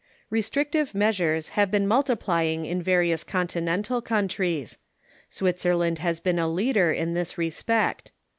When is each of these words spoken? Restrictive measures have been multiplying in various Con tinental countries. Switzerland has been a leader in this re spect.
Restrictive 0.31 0.95
measures 0.95 1.49
have 1.49 1.69
been 1.69 1.87
multiplying 1.87 2.65
in 2.65 2.81
various 2.81 3.23
Con 3.23 3.45
tinental 3.45 4.03
countries. 4.03 4.79
Switzerland 5.29 5.99
has 5.99 6.19
been 6.19 6.39
a 6.39 6.47
leader 6.51 6.91
in 6.91 7.13
this 7.13 7.37
re 7.37 7.51
spect. 7.51 8.11